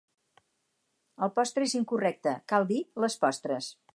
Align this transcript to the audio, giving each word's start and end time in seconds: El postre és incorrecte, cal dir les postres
El 1.27 1.33
postre 1.35 1.69
és 1.69 1.77
incorrecte, 1.81 2.35
cal 2.55 2.67
dir 2.75 2.83
les 3.05 3.21
postres 3.27 3.71